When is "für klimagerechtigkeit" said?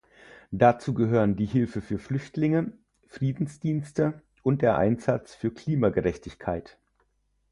5.35-6.79